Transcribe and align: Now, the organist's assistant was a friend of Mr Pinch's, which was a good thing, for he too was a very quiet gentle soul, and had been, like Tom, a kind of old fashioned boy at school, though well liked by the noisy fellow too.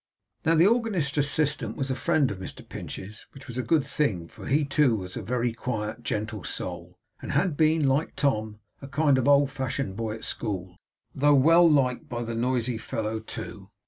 Now, 0.43 0.55
the 0.55 0.65
organist's 0.65 1.19
assistant 1.19 1.77
was 1.77 1.91
a 1.91 1.95
friend 1.95 2.31
of 2.31 2.39
Mr 2.39 2.67
Pinch's, 2.67 3.27
which 3.35 3.45
was 3.47 3.59
a 3.59 3.61
good 3.61 3.85
thing, 3.85 4.27
for 4.27 4.47
he 4.47 4.65
too 4.65 4.95
was 4.95 5.15
a 5.15 5.21
very 5.21 5.53
quiet 5.53 6.01
gentle 6.01 6.43
soul, 6.43 6.97
and 7.21 7.33
had 7.33 7.55
been, 7.55 7.87
like 7.87 8.15
Tom, 8.15 8.61
a 8.81 8.87
kind 8.87 9.19
of 9.19 9.27
old 9.27 9.51
fashioned 9.51 9.95
boy 9.95 10.15
at 10.15 10.23
school, 10.25 10.75
though 11.13 11.35
well 11.35 11.69
liked 11.69 12.09
by 12.09 12.23
the 12.23 12.33
noisy 12.33 12.79
fellow 12.79 13.19
too. 13.19 13.69